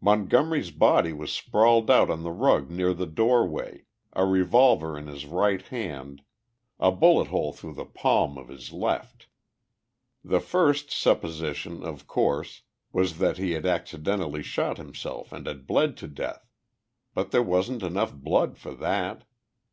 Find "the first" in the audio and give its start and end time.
10.24-10.90